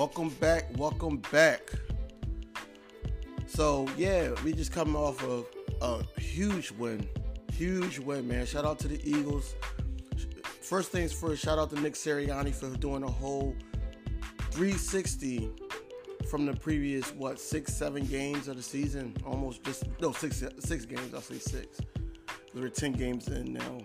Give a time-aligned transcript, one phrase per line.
[0.00, 0.64] Welcome back.
[0.78, 1.60] Welcome back.
[3.46, 5.44] So yeah, we just coming off of
[5.82, 7.06] a huge win.
[7.52, 8.46] Huge win, man.
[8.46, 9.54] Shout out to the Eagles.
[10.62, 13.54] First things first, shout out to Nick Sirianni for doing a whole
[14.52, 15.50] 360
[16.30, 19.14] from the previous what six, seven games of the season.
[19.26, 21.12] Almost just no six, six games.
[21.12, 21.78] I'll say six.
[22.54, 23.82] There are ten games in now,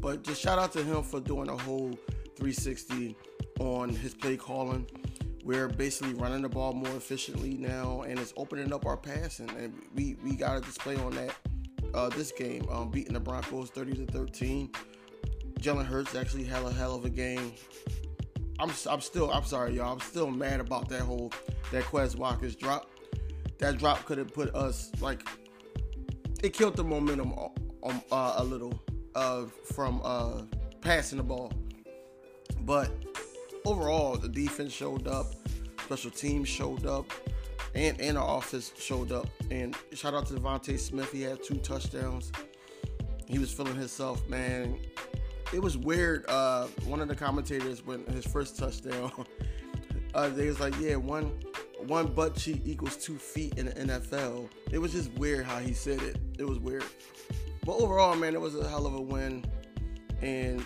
[0.00, 1.90] but just shout out to him for doing a whole
[2.36, 3.14] 360
[3.58, 4.86] on his play calling.
[5.46, 9.48] We're basically running the ball more efficiently now, and it's opening up our passing.
[9.50, 11.36] And we we got a display on that
[11.94, 14.72] uh, this game, um, beating the Broncos 30 to 13.
[15.60, 17.52] Jalen Hurts actually had a hell of a game.
[18.58, 19.92] I'm I'm still I'm sorry y'all.
[19.92, 21.32] I'm still mad about that whole
[21.70, 22.90] that Quez Watkins' drop.
[23.58, 25.28] That drop could have put us like
[26.42, 27.32] it killed the momentum
[27.84, 28.82] um, uh, a little
[29.14, 30.42] uh, from uh,
[30.80, 31.52] passing the ball.
[32.62, 32.90] But
[33.66, 35.26] overall, the defense showed up,
[35.84, 37.10] special teams showed up,
[37.74, 39.26] and and our offense showed up.
[39.50, 41.12] And shout out to DeVonta Smith.
[41.12, 42.32] He had two touchdowns.
[43.26, 44.78] He was feeling himself, man
[45.52, 46.24] it was weird.
[46.28, 49.12] Uh, one of the commentators when his first touchdown,
[50.14, 51.32] uh, they was like, "Yeah, one
[51.86, 55.72] one butt cheek equals two feet in the NFL." It was just weird how he
[55.72, 56.18] said it.
[56.38, 56.84] It was weird.
[57.64, 59.44] But overall, man, it was a hell of a win,
[60.20, 60.64] and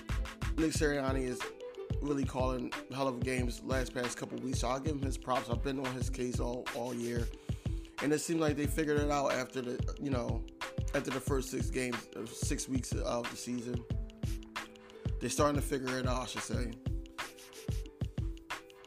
[0.56, 1.40] Nick Sirianni is
[2.02, 4.60] really calling hell of a games last past couple weeks.
[4.60, 5.50] So I'll give him his props.
[5.50, 7.26] I've been on his case all all year,
[8.02, 10.42] and it seemed like they figured it out after the you know
[10.94, 13.82] after the first six games, six weeks of the season.
[15.20, 16.72] They're starting to figure it out, I should say.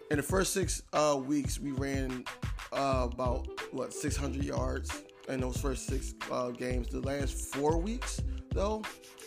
[0.09, 2.23] In the first six uh, weeks, we ran
[2.71, 6.87] uh, about what 600 yards in those first six uh, games.
[6.89, 8.81] The last four weeks, though,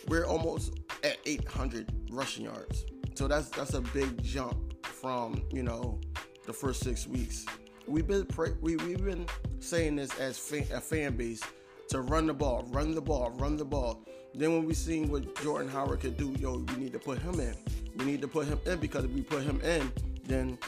[0.07, 2.85] we're almost at 800 rushing yards.
[3.17, 5.99] So that's that's a big jump from you know
[6.45, 7.47] the first six weeks.
[7.87, 8.27] We've been
[8.61, 9.25] we, we've been
[9.59, 11.41] saying this as fan, a fan base
[11.89, 14.05] to run the ball, run the ball, run the ball.
[14.35, 17.39] Then when we seen what Jordan Howard could do, yo, we need to put him
[17.39, 17.55] in.
[17.95, 19.91] We need to put him in because if we put him in,
[20.25, 20.59] then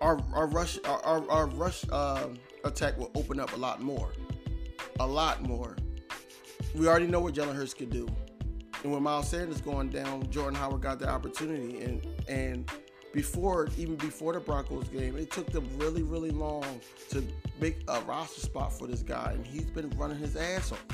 [0.00, 2.28] our our rush our, our, our rush uh,
[2.62, 4.12] attack will open up a lot more,
[5.00, 5.74] a lot more.
[6.76, 8.06] We already know what Jalen Hurts could do,
[8.82, 12.70] and when Miles Sanders going down, Jordan Howard got the opportunity, and and
[13.12, 16.80] before even before the Broncos game, it took them really really long
[17.10, 17.22] to
[17.60, 20.84] make a roster spot for this guy, and he's been running his ass off.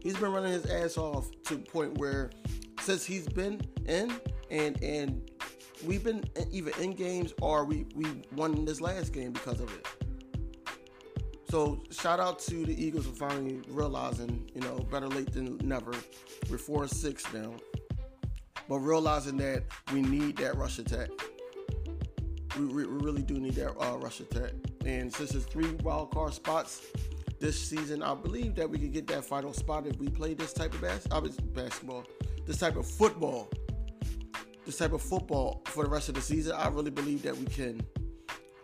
[0.00, 2.30] He's been running his ass off to the point where
[2.80, 4.12] since he's been in
[4.50, 5.30] and and
[5.86, 8.06] we've been either in games or we we
[8.36, 9.86] won this last game because of it.
[11.54, 15.92] So shout out to the Eagles for finally realizing, you know, better late than never.
[16.50, 17.54] We're four and six now,
[18.68, 19.62] but realizing that
[19.92, 21.10] we need that rush attack.
[22.58, 24.50] We, we really do need that uh, rush attack.
[24.84, 26.86] And since it's three wild card spots,
[27.38, 28.02] this season.
[28.02, 30.80] I believe that we could get that final spot if we play this type of
[30.80, 32.04] bas- uh, basketball,
[32.46, 33.48] this type of football,
[34.66, 36.56] this type of football for the rest of the season.
[36.56, 37.80] I really believe that we can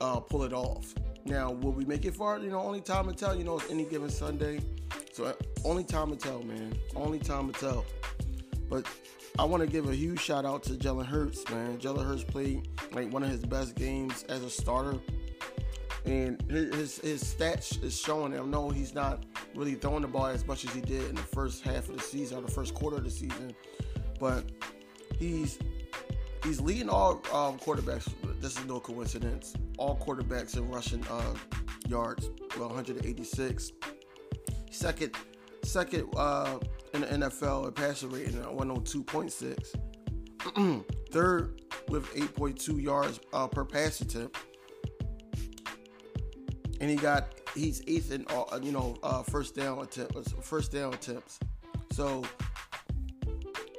[0.00, 0.92] uh, pull it off.
[1.24, 2.38] Now, will we make it far?
[2.38, 3.36] You know, only time to tell.
[3.36, 4.60] You know, it's any given Sunday,
[5.12, 5.32] so uh,
[5.64, 6.74] only time to tell, man.
[6.96, 7.84] Only time to tell.
[8.68, 8.86] But
[9.38, 11.78] I want to give a huge shout out to Jalen Hurts, man.
[11.78, 15.00] Jalen Hurts played like one of his best games as a starter
[16.04, 18.50] and his his stats is showing him.
[18.50, 21.62] No, he's not really throwing the ball as much as he did in the first
[21.62, 23.54] half of the season or the first quarter of the season,
[24.18, 24.44] but
[25.18, 25.58] he's
[26.44, 28.08] he's leading all um, quarterbacks.
[28.40, 29.54] This is no coincidence.
[29.80, 31.34] All quarterbacks in rushing uh,
[31.88, 33.72] yards, well, 186.
[34.70, 35.16] Second,
[35.64, 36.58] second uh,
[36.94, 40.84] in the NFL in passing rating at 102.6.
[41.10, 44.36] Third with 8.2 yards uh, per pass attempt
[46.80, 50.72] and he got he's eighth in uh, you know uh, first down attempt, uh, first
[50.72, 51.38] down attempts.
[51.92, 52.24] So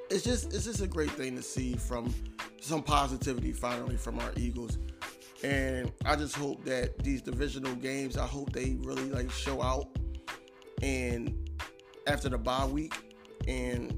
[0.10, 2.14] it's just it's just a great thing to see from
[2.62, 4.78] some positivity finally from our Eagles.
[5.44, 9.88] And I just hope that these divisional games, I hope they really like show out
[10.82, 11.50] and
[12.08, 12.94] after the bye week
[13.48, 13.98] and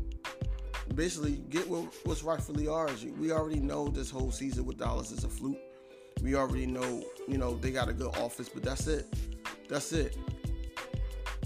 [0.96, 3.06] basically get what, what's rightfully ours.
[3.06, 5.58] We already know this whole season with Dallas is a fluke.
[6.22, 9.14] We already know, you know, they got a good offense, but that's it.
[9.68, 10.18] That's it.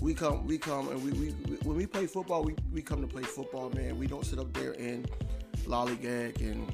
[0.02, 3.02] We come, we come, and we, we, we when we play football, we, we come
[3.02, 3.98] to play football, man.
[3.98, 5.10] We don't sit up there and
[5.66, 6.72] lollygag and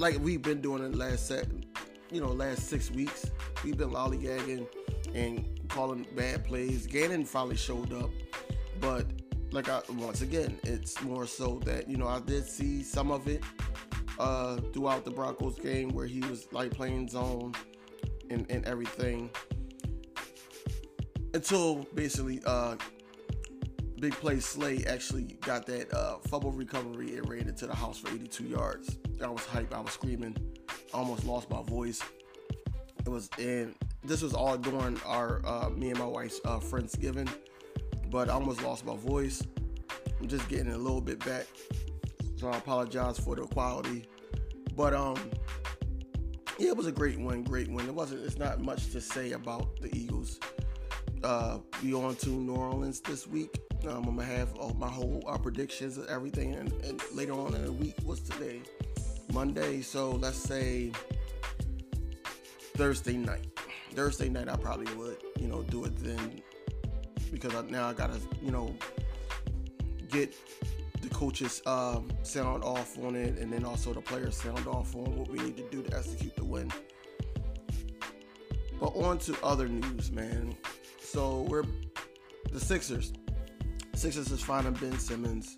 [0.00, 1.46] like we've been doing in the last set,
[2.10, 3.30] you know, last six weeks.
[3.62, 4.66] We've been lollygagging
[5.14, 6.86] and calling bad plays.
[6.86, 8.10] Gannon finally showed up,
[8.80, 9.06] but
[9.52, 13.28] like I once again, it's more so that you know I did see some of
[13.28, 13.44] it
[14.18, 17.52] uh, throughout the Broncos game where he was like playing zone
[18.30, 19.30] and, and everything
[21.34, 22.76] until basically uh,
[24.00, 28.08] big play Slay actually got that uh, fumble recovery and ran into the house for
[28.08, 28.98] 82 yards.
[29.22, 29.74] I was hype.
[29.74, 30.36] I was screaming.
[30.94, 32.02] I almost lost my voice.
[33.04, 37.28] It was and this was all during our uh, me and my wife's uh, friendsgiving,
[38.10, 39.42] but I almost lost my voice.
[40.18, 41.46] I'm just getting a little bit back,
[42.36, 44.06] so I apologize for the quality.
[44.74, 45.16] But um,
[46.58, 47.42] yeah, it was a great win.
[47.42, 47.86] Great win.
[47.86, 48.24] It wasn't.
[48.24, 50.40] It's not much to say about the Eagles.
[51.22, 53.58] Uh, we on to New Orleans this week.
[53.86, 57.54] Um, I'm gonna have all my whole our predictions and everything, and, and later on
[57.54, 57.94] in the week.
[58.04, 58.60] What's today?
[59.32, 59.80] Monday.
[59.80, 60.92] So let's say
[62.74, 63.46] Thursday night.
[63.94, 66.42] Thursday night, I probably would, you know, do it then
[67.32, 68.74] because I, now I gotta, you know,
[70.08, 70.34] get
[71.00, 75.16] the coaches um, sound off on it, and then also the players sound off on
[75.16, 76.70] what we need to do to execute the win.
[78.78, 80.56] But on to other news, man.
[81.00, 81.64] So we're
[82.52, 83.12] the Sixers.
[84.00, 85.54] Sixers is finding Ben Simmons.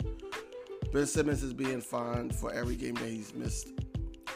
[0.93, 3.69] Ben Simmons is being fined for every game that he's missed.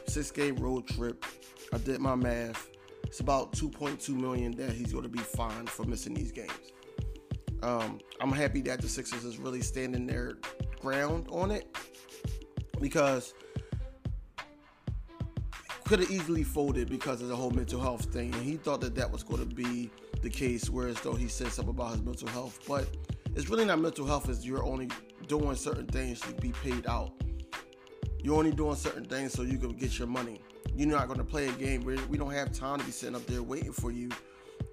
[0.07, 1.25] Six game road trip.
[1.73, 2.69] I did my math.
[3.03, 6.53] It's about 2.2 million that he's going to be fined for missing these games.
[7.65, 10.39] Um, I'm happy that the Sixers is really standing their
[10.81, 11.77] ground on it
[12.81, 13.35] because
[15.83, 18.95] could have easily folded because of the whole mental health thing, and he thought that
[18.95, 19.91] that was going to be
[20.23, 20.71] the case.
[20.71, 22.87] Whereas though he said something about his mental health, but
[23.37, 24.29] it's really not mental health.
[24.29, 24.89] Is you're only
[25.29, 27.13] doing certain things to be paid out.
[28.23, 30.41] You're only doing certain things so you can get your money.
[30.75, 31.83] You're not going to play a game.
[31.83, 34.09] where we don't have time to be sitting up there waiting for you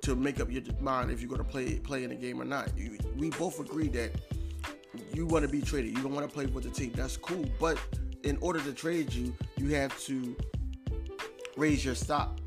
[0.02, 2.46] to make up your mind if you're going to play play in a game or
[2.46, 2.76] not.
[2.78, 4.12] You, we both agree that
[5.14, 5.96] you want to be traded.
[5.96, 6.94] You don't want to play with the team.
[6.96, 7.46] That's cool.
[7.60, 7.78] But
[8.24, 10.36] in order to trade you, you have to
[11.58, 12.40] raise your stock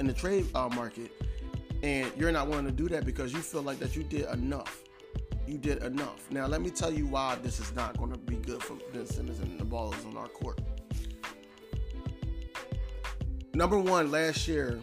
[0.00, 1.12] in the trade uh, market,
[1.82, 4.82] and you're not willing to do that because you feel like that you did enough.
[5.52, 6.30] You did enough.
[6.30, 9.04] Now, let me tell you why this is not going to be good for Ben
[9.04, 10.58] Simmons and the Ballers on our court.
[13.52, 14.80] Number one, last year,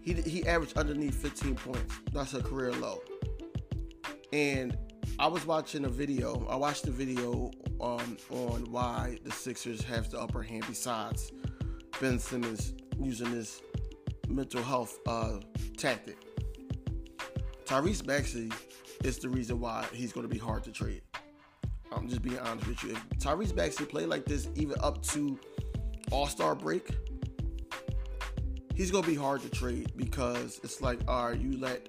[0.00, 1.94] he he averaged underneath 15 points.
[2.14, 3.02] That's a career low.
[4.32, 4.78] And
[5.18, 6.46] I was watching a video.
[6.48, 7.50] I watched the video
[7.82, 10.64] um, on why the Sixers have the upper hand.
[10.66, 11.32] Besides
[12.00, 13.60] Ben Simmons using this
[14.26, 15.40] mental health uh,
[15.76, 16.16] tactic,
[17.66, 18.50] Tyrese Maxey
[19.02, 21.02] is the reason why he's going to be hard to trade.
[21.94, 22.90] I'm just being honest with you.
[22.92, 25.38] If Tyrese Maxey played like this even up to
[26.10, 26.96] All Star break,
[28.74, 31.88] he's gonna be hard to trade because it's like, all right, you let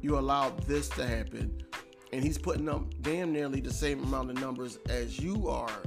[0.00, 1.62] you allow this to happen,
[2.12, 5.82] and he's putting up damn nearly the same amount of numbers as you are,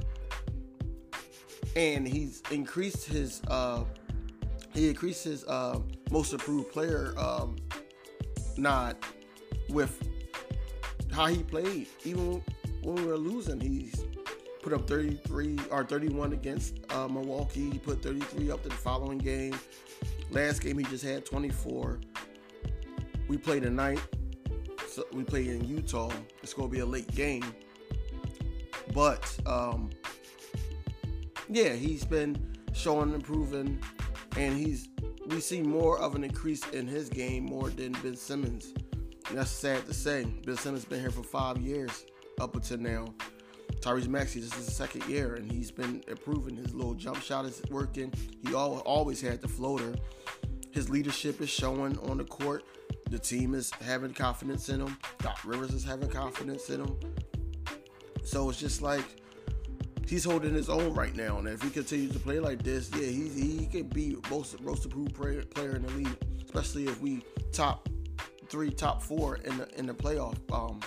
[1.76, 3.84] and he's increased his uh
[4.72, 5.78] he increased his uh
[6.10, 7.56] most improved player um
[8.56, 8.96] nod
[9.70, 10.09] with
[11.12, 11.88] how he played.
[12.04, 12.42] Even
[12.82, 14.04] when we were losing, he's
[14.62, 17.70] put up 33 or 31 against uh, Milwaukee.
[17.70, 19.58] He put 33 up to the following game.
[20.30, 22.00] Last game he just had 24.
[23.28, 24.00] We play tonight.
[24.88, 26.10] So we play in Utah.
[26.42, 27.44] It's gonna be a late game.
[28.92, 29.90] But um,
[31.48, 32.36] yeah, he's been
[32.72, 33.80] showing improving,
[34.36, 34.88] and he's
[35.28, 38.74] we see more of an increase in his game more than Ben Simmons.
[39.32, 40.24] That's sad to say.
[40.44, 42.04] Ben Simmons been here for five years
[42.40, 43.06] up until now.
[43.80, 46.56] Tyrese Maxey, this is the second year, and he's been improving.
[46.56, 48.12] His little jump shot is working.
[48.46, 49.94] He always had the floater.
[50.72, 52.64] His leadership is showing on the court.
[53.08, 54.96] The team is having confidence in him.
[55.18, 56.96] Doc Rivers is having confidence in him.
[58.24, 59.04] So it's just like
[60.06, 61.38] he's holding his own right now.
[61.38, 64.84] And if he continues to play like this, yeah, he he can be most most
[64.84, 67.22] improved player, player in the league, especially if we
[67.52, 67.88] top
[68.50, 70.80] three, top four in the in the playoff um,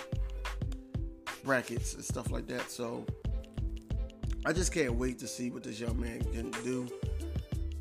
[1.42, 2.70] brackets and stuff like that.
[2.70, 3.04] So
[4.46, 6.86] I just can't wait to see what this young man can do.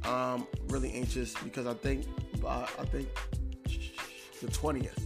[0.03, 2.05] I'm really anxious because I think
[2.45, 3.09] uh, I think
[4.41, 5.05] the twentieth,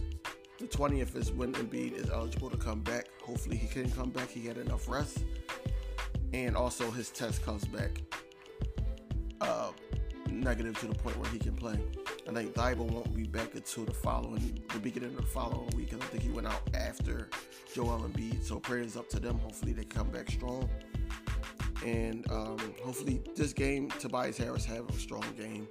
[0.58, 3.06] the twentieth is when Embiid is eligible to come back.
[3.22, 4.28] Hopefully he can come back.
[4.28, 5.24] He had enough rest,
[6.32, 8.00] and also his test comes back
[9.40, 9.70] uh,
[10.30, 11.78] negative to the point where he can play.
[12.28, 15.94] I think Thybulle won't be back until the following, the beginning of the following week.
[15.94, 17.30] I think he went out after
[17.72, 18.44] Joel Embiid.
[18.44, 19.38] So prayers up to them.
[19.38, 20.68] Hopefully they come back strong.
[21.86, 25.66] And um, hopefully this game, Tobias Harris have a strong game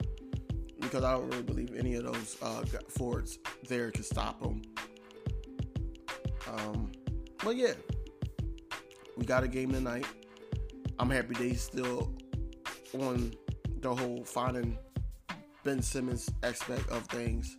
[0.80, 3.38] because I don't really believe any of those uh, forwards
[3.68, 4.64] there can stop him.
[6.52, 6.92] Um,
[7.44, 7.74] but yeah,
[9.16, 10.08] we got a game tonight.
[10.98, 12.16] I'm happy they still
[12.98, 13.34] on
[13.82, 14.76] the whole finding
[15.68, 17.58] Ben Simmons aspect of things.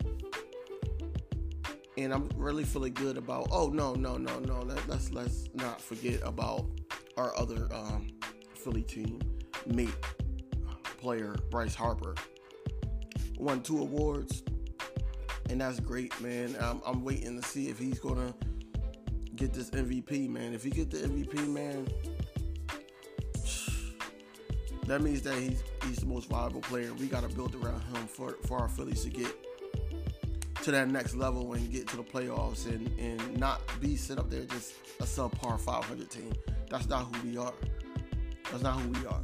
[1.99, 3.49] And I'm really feeling good about.
[3.51, 4.63] Oh no, no, no, no.
[4.63, 6.65] Let, let's let's not forget about
[7.19, 8.09] our other um,
[8.55, 9.21] Philly team
[9.67, 9.95] mate
[10.97, 12.15] player Bryce Harper.
[13.37, 14.43] Won two awards,
[15.51, 16.57] and that's great, man.
[16.59, 18.35] I'm, I'm waiting to see if he's gonna
[19.37, 20.55] get this MVP, man.
[20.55, 21.87] If he get the MVP, man,
[24.87, 26.93] that means that he's he's the most valuable player.
[26.95, 29.35] We got to build around him for for our Phillies to get
[30.63, 34.31] to that next level and get to the playoffs and and not be set up
[34.31, 36.33] there just a subpar 500 team.
[36.71, 37.55] That's not who we are.
[38.51, 39.23] That's not who we are.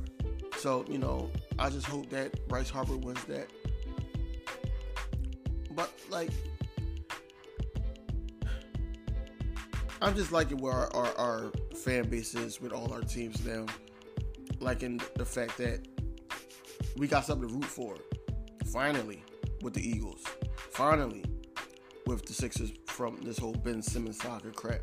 [0.56, 3.48] So you know, I just hope that Bryce Harper wins that.
[5.70, 6.30] But like,
[10.00, 13.66] I'm just liking where our, our, our fan base is with all our teams now.
[14.60, 15.86] Liking the fact that
[16.96, 17.96] we got something to root for.
[18.72, 19.22] Finally,
[19.62, 20.24] with the Eagles.
[20.70, 21.24] Finally,
[22.06, 24.80] with the Sixers from this whole Ben Simmons soccer crap.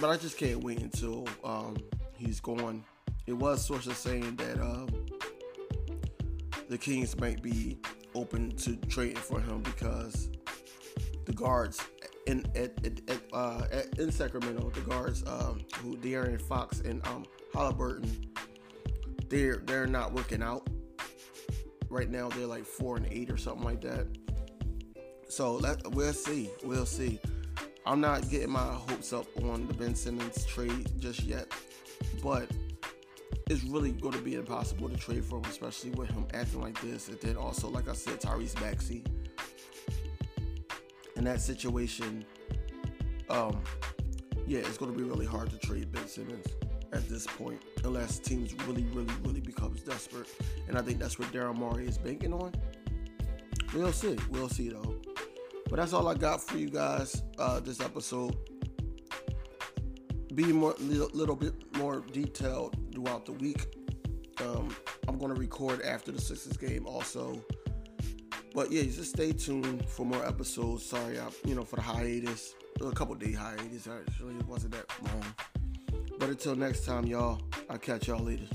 [0.00, 1.76] But I just can't wait until um,
[2.16, 2.84] he's gone.
[3.26, 4.86] It was sources saying that uh,
[6.68, 7.78] the Kings might be
[8.14, 10.28] open to trading for him because
[11.24, 11.80] the guards
[12.26, 17.04] in at, at, at, uh, at in Sacramento, the guards um, who De'Aaron Fox and
[17.06, 18.35] um, Haliburton,
[19.28, 20.68] they're they're not working out
[21.88, 22.28] right now.
[22.28, 24.06] They're like four and eight or something like that.
[25.28, 27.18] So let we'll see, we'll see.
[27.84, 31.46] I'm not getting my hopes up on the Ben Simmons trade just yet,
[32.22, 32.50] but
[33.48, 36.80] it's really going to be impossible to trade for him, especially with him acting like
[36.80, 37.08] this.
[37.08, 39.04] And then also, like I said, Tyrese Maxey.
[41.14, 42.24] In that situation,
[43.30, 43.62] um,
[44.46, 46.46] yeah, it's going to be really hard to trade Ben Simmons
[46.96, 50.28] at this point, unless teams really, really, really becomes desperate.
[50.68, 52.52] And I think that's what Daryl Morey is banking on.
[53.74, 54.16] We'll see.
[54.30, 54.96] We'll see though.
[55.68, 58.36] But that's all I got for you guys uh, this episode.
[60.34, 63.66] Be more little, little bit more detailed throughout the week.
[64.40, 64.74] Um,
[65.08, 67.40] I'm going to record after the Sixers game also.
[68.54, 70.84] But yeah, just stay tuned for more episodes.
[70.86, 73.86] Sorry, I, you know, for the hiatus, a couple day hiatus.
[73.86, 75.34] Actually, it wasn't that long.
[76.18, 77.40] But until next time, y'all.
[77.68, 78.46] I'll catch y'all later.